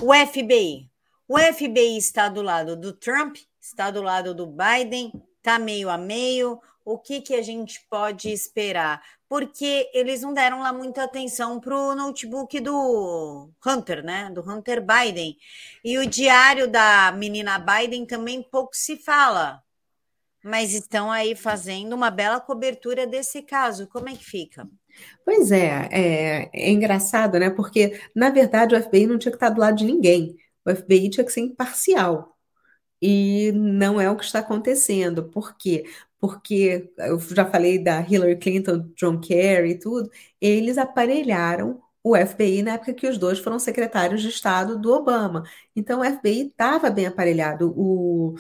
[0.02, 0.90] O FBI
[1.28, 3.38] O FBI está do lado do Trump,
[3.70, 6.60] está do lado do Biden, está meio a meio.
[6.84, 9.02] O que, que a gente pode esperar?
[9.28, 14.32] Porque eles não deram lá muita atenção para o notebook do Hunter, né?
[14.34, 15.38] Do Hunter Biden.
[15.84, 19.62] E o diário da menina Biden também pouco se fala.
[20.44, 23.88] Mas estão aí fazendo uma bela cobertura desse caso.
[23.88, 24.68] Como é que fica?
[25.24, 27.50] Pois é, é, é engraçado, né?
[27.50, 30.36] Porque, na verdade, o FBI não tinha que estar do lado de ninguém.
[30.66, 32.39] O FBI tinha que ser imparcial.
[33.02, 35.24] E não é o que está acontecendo.
[35.30, 35.86] Por quê?
[36.20, 40.10] Porque eu já falei da Hillary Clinton, John Kerry e tudo,
[40.42, 45.44] eles aparelharam o FBI na época que os dois foram secretários de Estado do Obama.
[45.76, 47.74] Então, o FBI estava bem aparelhado.
[47.78, 48.36] O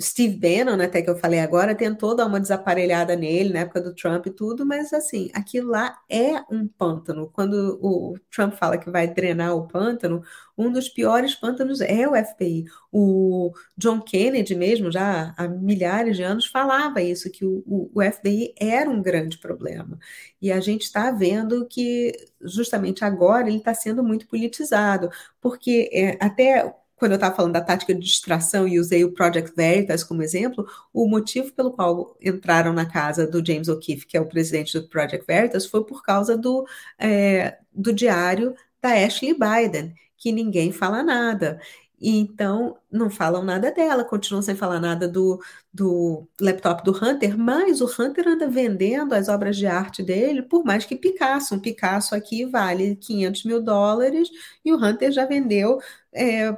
[0.00, 3.94] Steve Bannon, até que eu falei agora, tentou dar uma desaparelhada nele na época do
[3.94, 7.28] Trump e tudo, mas assim, aquilo lá é um pântano.
[7.30, 10.22] Quando o Trump fala que vai drenar o pântano,
[10.56, 12.64] um dos piores pântanos é o FBI.
[12.90, 18.02] O John Kennedy mesmo, já há milhares de anos, falava isso, que o, o, o
[18.02, 19.98] FBI era um grande problema.
[20.40, 25.10] E a gente está vendo que justamente agora ele está sendo muito politizado,
[25.40, 29.56] porque é, até quando eu estava falando da tática de distração e usei o Project
[29.56, 34.20] Veritas como exemplo, o motivo pelo qual entraram na casa do James O'Keefe, que é
[34.20, 36.66] o presidente do Project Veritas, foi por causa do,
[36.98, 41.58] é, do diário da Ashley Biden, que ninguém fala nada.
[41.98, 45.40] E então não falam nada dela, continuam sem falar nada do,
[45.72, 50.64] do laptop do Hunter, mas o Hunter anda vendendo as obras de arte dele por
[50.64, 51.54] mais que Picasso.
[51.54, 54.28] Um Picasso aqui vale 500 mil dólares
[54.64, 55.78] e o Hunter já vendeu
[56.12, 56.56] é,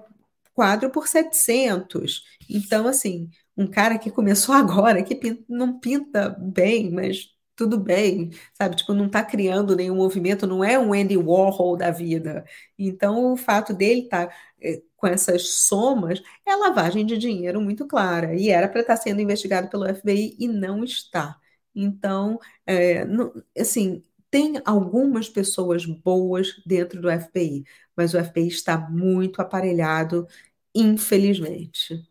[0.55, 2.23] quadro por 700.
[2.49, 8.31] Então, assim, um cara que começou agora, que pinta, não pinta bem, mas tudo bem,
[8.55, 8.77] sabe?
[8.77, 12.45] Tipo, não está criando nenhum movimento, não é um Andy Warhol da vida.
[12.79, 17.87] Então, o fato dele estar tá, é, com essas somas é lavagem de dinheiro muito
[17.87, 18.35] clara.
[18.35, 21.37] E era para estar tá sendo investigado pelo FBI e não está.
[21.75, 27.65] Então, é, não, assim, tem algumas pessoas boas dentro do FBI,
[27.95, 30.27] mas o FBI está muito aparelhado,
[30.75, 32.03] infelizmente.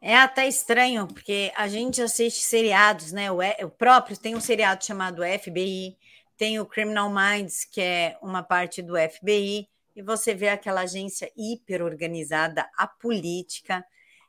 [0.00, 3.30] É até estranho, porque a gente assiste seriados, né?
[3.30, 5.96] O, o próprio tem um seriado chamado FBI,
[6.36, 11.30] tem o Criminal Minds, que é uma parte do FBI, e você vê aquela agência
[11.36, 13.84] hiper organizada, a política,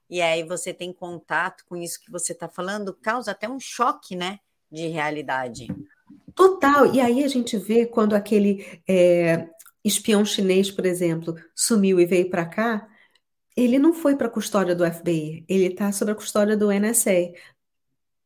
[0.08, 4.16] e aí você tem contato com isso que você está falando, causa até um choque,
[4.16, 4.38] né?
[4.72, 5.66] De realidade.
[6.36, 6.94] Total.
[6.94, 9.48] E aí a gente vê quando aquele é,
[9.84, 12.88] espião chinês, por exemplo, sumiu e veio para cá,
[13.56, 17.34] ele não foi para a custódia do FBI, ele está sob a custódia do NSA,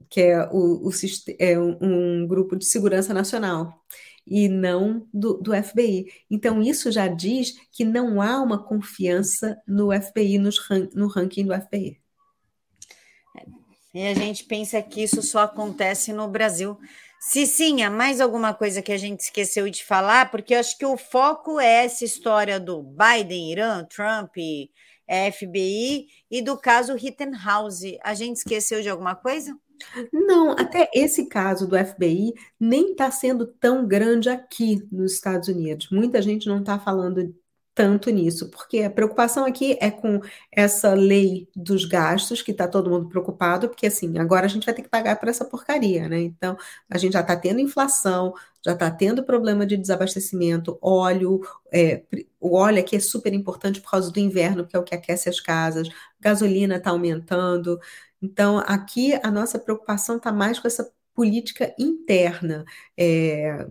[0.10, 0.92] que é, o, o
[1.38, 3.84] é um, grupo de segurança nacional,
[4.26, 6.08] e não do, do, FBI.
[6.30, 10.60] Então, isso já diz que não há uma confiança no FBI, nos,
[10.94, 12.00] no ranking do FBI.
[13.94, 16.78] E a gente pensa que isso só acontece no Brasil.
[17.20, 20.32] Cicinha, mais alguma coisa que a gente esqueceu de falar?
[20.32, 24.36] Porque eu acho que o foco é essa história do Biden, Irã, Trump,
[25.34, 27.98] FBI e do caso Rittenhouse.
[28.04, 29.58] A gente esqueceu de alguma coisa?
[30.12, 35.90] Não, até esse caso do FBI nem está sendo tão grande aqui nos Estados Unidos.
[35.92, 37.34] Muita gente não está falando
[37.78, 40.20] tanto nisso, porque a preocupação aqui é com
[40.52, 44.74] essa lei dos gastos, que está todo mundo preocupado, porque assim, agora a gente vai
[44.74, 46.20] ter que pagar por essa porcaria, né?
[46.20, 46.58] Então,
[46.90, 48.34] a gente já está tendo inflação,
[48.66, 51.40] já está tendo problema de desabastecimento, óleo,
[51.72, 52.02] é,
[52.40, 55.30] o óleo aqui é super importante por causa do inverno, que é o que aquece
[55.30, 55.88] as casas,
[56.20, 57.80] gasolina está aumentando.
[58.20, 62.66] Então, aqui a nossa preocupação está mais com essa política interna.
[62.98, 63.68] É,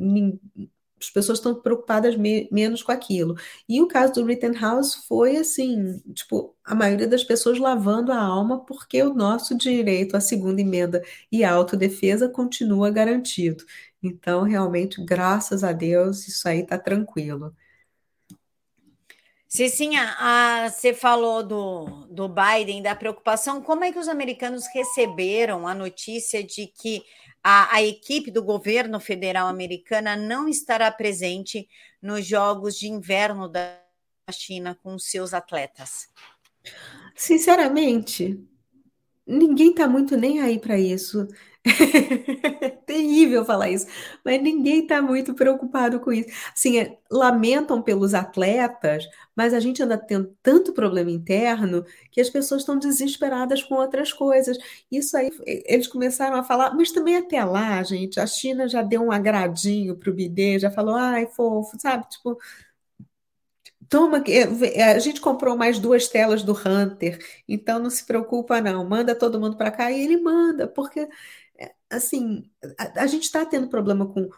[1.00, 3.36] as pessoas estão preocupadas me menos com aquilo.
[3.68, 8.64] E o caso do Rittenhouse foi assim, tipo, a maioria das pessoas lavando a alma
[8.64, 13.64] porque o nosso direito à segunda emenda e à autodefesa continua garantido.
[14.02, 17.54] Então, realmente, graças a Deus, isso aí está tranquilo.
[19.48, 20.14] Cicinha,
[20.68, 23.62] você falou do, do Biden, da preocupação.
[23.62, 27.02] Como é que os americanos receberam a notícia de que
[27.48, 31.68] a, a equipe do governo federal americana não estará presente
[32.02, 33.78] nos Jogos de Inverno da
[34.32, 36.08] China com seus atletas?
[37.14, 38.36] Sinceramente,
[39.24, 41.28] ninguém está muito nem aí para isso.
[42.86, 43.86] Terrível falar isso,
[44.24, 46.28] mas ninguém está muito preocupado com isso.
[46.54, 49.04] Assim, é, lamentam pelos atletas,
[49.34, 54.12] mas a gente anda tendo tanto problema interno que as pessoas estão desesperadas com outras
[54.12, 54.56] coisas.
[54.90, 59.02] Isso aí, eles começaram a falar, mas também até lá, gente, a China já deu
[59.02, 62.08] um agradinho para o bidê, já falou, ai, fofo, sabe?
[62.08, 62.38] Tipo,
[63.88, 68.60] Toma, é, é, a gente comprou mais duas telas do Hunter, então não se preocupa,
[68.60, 68.84] não.
[68.88, 71.08] Manda todo mundo para cá e ele manda, porque
[71.90, 74.28] assim a, a gente está tendo problema com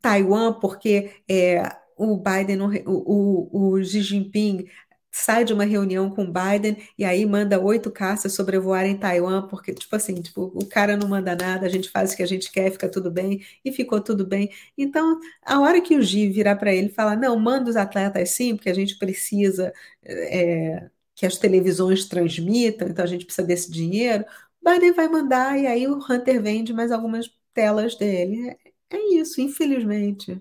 [0.00, 1.62] Taiwan, porque é,
[1.96, 4.66] o Biden, o, o, o Xi Jinping
[5.10, 9.94] sai de uma reunião com Biden e aí manda oito caças sobrevoarem Taiwan, porque, tipo
[9.96, 12.70] assim, tipo, o cara não manda nada, a gente faz o que a gente quer,
[12.70, 14.50] fica tudo bem, e ficou tudo bem.
[14.76, 18.30] Então, a hora que o Gi virar para ele e falar, não, manda os atletas
[18.30, 19.72] sim, porque a gente precisa
[20.04, 24.24] é, que as televisões transmitam, então a gente precisa desse dinheiro,
[24.62, 28.56] Biden vai mandar, e aí o Hunter vende mais algumas telas dele.
[28.90, 30.40] É, é isso, infelizmente.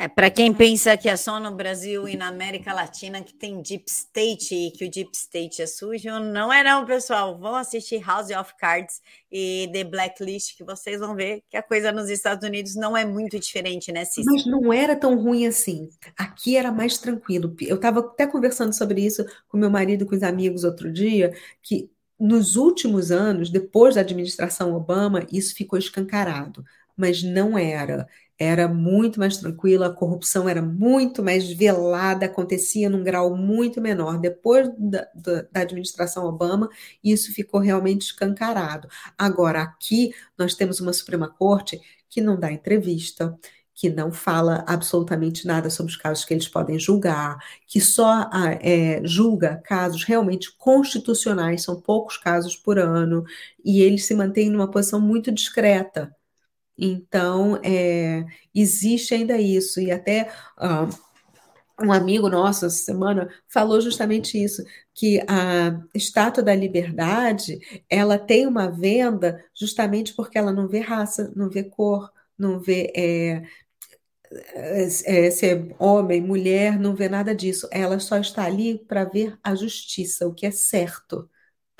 [0.00, 3.60] É, para quem pensa que é só no Brasil e na América Latina que tem
[3.60, 7.38] Deep State e que o Deep State é sujo, não é não, pessoal.
[7.38, 11.92] Vão assistir House of Cards e The Blacklist que vocês vão ver que a coisa
[11.92, 14.32] nos Estados Unidos não é muito diferente, né, Cícero?
[14.32, 15.90] Mas não era tão ruim assim.
[16.16, 17.54] Aqui era mais tranquilo.
[17.60, 21.34] Eu estava até conversando sobre isso com meu marido e com os amigos outro dia,
[21.62, 21.90] que
[22.20, 26.64] nos últimos anos, depois da administração Obama, isso ficou escancarado,
[26.96, 28.06] mas não era
[28.40, 34.18] era muito mais tranquila, a corrupção era muito mais velada, acontecia num grau muito menor.
[34.18, 36.70] Depois da, da, da, administração Obama,
[37.04, 38.88] isso ficou realmente escancarado.
[39.18, 43.38] Agora, aqui, nós temos uma Suprema Corte que não dá entrevista,
[43.80, 48.52] que não fala absolutamente nada sobre os casos que eles podem julgar, que só ah,
[48.60, 53.24] é, julga casos realmente constitucionais, são poucos casos por ano,
[53.64, 56.14] e eles se mantêm numa posição muito discreta.
[56.76, 60.86] Então, é, existe ainda isso, e até uh,
[61.82, 64.62] um amigo nosso essa semana falou justamente isso,
[64.94, 67.58] que a Estátua da Liberdade,
[67.88, 72.92] ela tem uma venda justamente porque ela não vê raça, não vê cor, não vê
[72.94, 73.42] é,
[74.30, 77.68] é, se é homem, mulher, não vê nada disso.
[77.72, 81.28] Ela só está ali para ver a justiça, o que é certo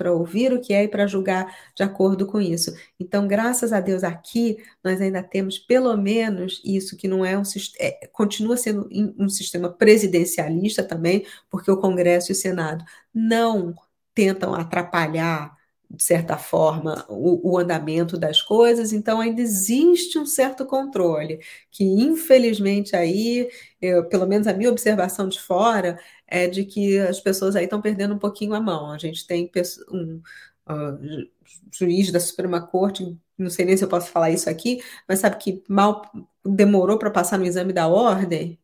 [0.01, 2.75] para ouvir o que é e para julgar de acordo com isso.
[2.99, 7.43] Então, graças a Deus, aqui nós ainda temos pelo menos isso, que não é um
[7.79, 8.89] é, continua sendo
[9.19, 12.83] um sistema presidencialista também, porque o Congresso e o Senado
[13.13, 13.75] não
[14.15, 15.55] tentam atrapalhar
[15.91, 21.83] de certa forma, o, o, andamento das coisas, então ainda existe um certo controle, que
[21.85, 27.57] infelizmente aí, eu, pelo menos a minha observação de fora, é de que as pessoas
[27.57, 28.93] aí estão perdendo um pouquinho a mão.
[28.93, 29.51] A gente tem
[29.91, 30.23] um
[30.69, 31.29] uh,
[31.73, 35.39] juiz da Suprema Corte, não sei nem se eu posso falar isso aqui, mas sabe
[35.39, 36.03] que mal
[36.45, 38.61] demorou para passar no exame da ordem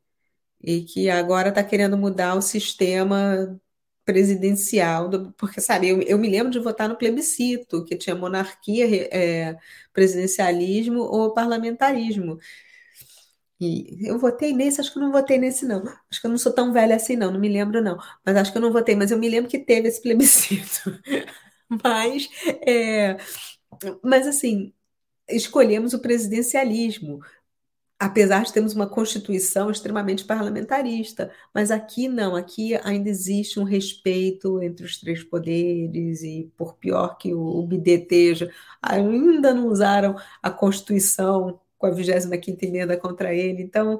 [0.62, 3.60] e que agora está querendo mudar o sistema
[4.06, 8.86] presidencial, do, porque, sabe, eu, eu, me lembro de votar no plebiscito, que tinha monarquia,
[9.14, 9.58] é,
[9.92, 12.38] presidencialismo ou parlamentarismo.
[13.58, 15.82] E eu votei nesse, acho que não votei nesse, não.
[16.10, 17.98] Acho que eu não sou tão velha assim, não, não me lembro, não.
[18.24, 20.80] Mas acho que eu não votei, mas eu me lembro que teve esse plebiscito.
[21.82, 22.28] mas,
[22.66, 23.16] é,
[24.02, 24.72] mas assim,
[25.28, 27.20] escolhemos o presidencialismo,
[27.98, 34.62] apesar de termos uma constituição extremamente parlamentarista, mas aqui não, aqui ainda existe um respeito
[34.62, 38.06] entre os três poderes e por pior que o, o BD
[38.82, 43.62] ainda não usaram a constituição com a 25ª emenda contra ele.
[43.62, 43.98] Então,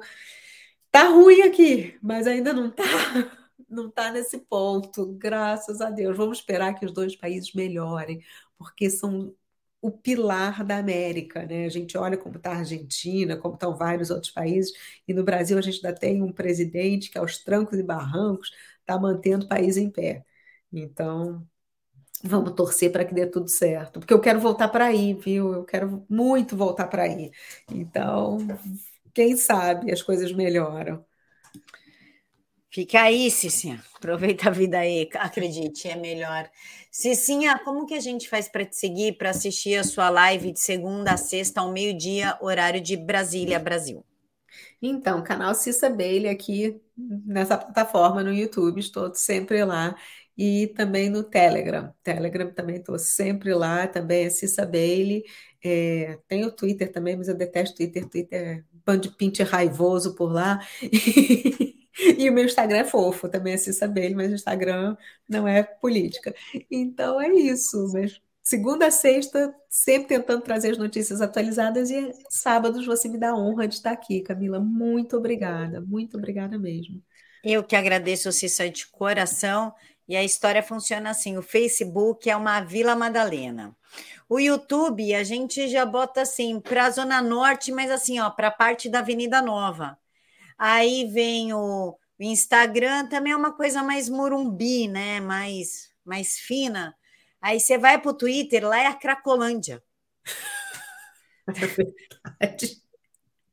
[0.91, 2.83] tá ruim aqui, mas ainda não tá,
[3.69, 6.15] não tá nesse ponto, graças a Deus.
[6.17, 8.21] Vamos esperar que os dois países melhorem,
[8.57, 9.33] porque são
[9.81, 11.65] o pilar da América, né?
[11.65, 14.71] A gente olha como está a Argentina, como estão vários outros países,
[15.07, 18.99] e no Brasil a gente ainda tem um presidente que, aos trancos e barrancos, está
[18.99, 20.25] mantendo o país em pé.
[20.71, 21.47] Então,
[22.23, 25.53] Vamos torcer para que dê tudo certo, porque eu quero voltar para aí, viu?
[25.53, 27.31] Eu quero muito voltar para aí.
[27.71, 28.39] Então,
[29.13, 31.05] quem sabe as coisas melhoram.
[32.77, 33.83] Fica aí, Cicinha.
[33.95, 36.47] Aproveita a vida aí, acredite, é melhor.
[36.91, 40.59] Cicinha, como que a gente faz para te seguir, para assistir a sua live de
[40.59, 44.05] segunda a sexta ao meio-dia, horário de Brasília, Brasil?
[44.79, 49.95] Então, canal Cissa Bailey aqui nessa plataforma no YouTube, estou sempre lá
[50.37, 51.91] e também no Telegram.
[52.03, 55.23] Telegram também estou sempre lá, também é Cissa Bailey.
[55.65, 58.07] É, tem o Twitter também, mas eu detesto Twitter.
[58.07, 60.59] Twitter é band pinte raivoso por lá.
[62.17, 64.95] E, o meu Instagram é fofo, também é Cissa Bailey, mas o Instagram
[65.27, 66.33] não é política.
[66.69, 67.91] Então é isso.
[67.93, 73.31] Mas segunda a sexta, sempre tentando trazer as notícias atualizadas e sábados você me dá
[73.31, 74.59] a honra de estar aqui, Camila.
[74.59, 77.01] Muito obrigada, muito obrigada mesmo.
[77.43, 79.73] Eu que agradeço, Cissa, de coração.
[80.07, 83.75] E a história funciona assim: o Facebook é uma Vila Madalena.
[84.29, 88.47] O YouTube a gente já bota assim para a Zona Norte, mas assim, ó, para
[88.49, 89.97] a parte da Avenida Nova.
[90.57, 95.19] Aí vem o Instagram também é uma coisa mais morumbi, né?
[95.19, 96.95] Mais, mais fina.
[97.41, 99.83] Aí você vai para o Twitter, lá é a Cracolândia.
[101.49, 102.81] É verdade.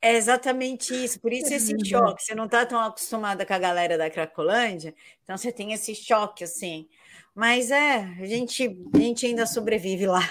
[0.02, 2.24] É exatamente isso, por isso esse choque.
[2.24, 4.92] Você não está tão acostumada com a galera da Cracolândia,
[5.22, 6.88] então você tem esse choque, assim.
[7.34, 10.28] Mas é, a gente, a gente ainda sobrevive lá.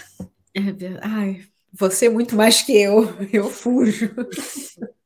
[0.53, 0.59] É
[1.01, 3.03] Ai, você muito mais que eu,
[3.33, 4.13] eu fujo.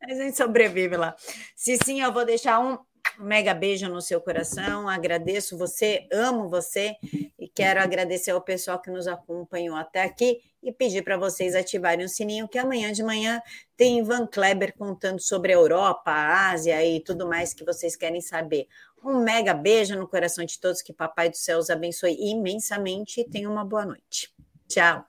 [0.01, 1.15] A gente sobrevive lá.
[1.55, 2.77] Se sim, eu vou deixar um
[3.19, 4.87] mega beijo no seu coração.
[4.87, 6.95] Agradeço você, amo você
[7.39, 12.05] e quero agradecer ao pessoal que nos acompanhou até aqui e pedir para vocês ativarem
[12.05, 13.41] o sininho que amanhã de manhã
[13.75, 18.21] tem Ivan Kleber contando sobre a Europa, a Ásia e tudo mais que vocês querem
[18.21, 18.67] saber.
[19.03, 23.29] Um mega beijo no coração de todos, que Papai do Céu os abençoe imensamente e
[23.29, 24.33] tenha uma boa noite.
[24.67, 25.05] Tchau.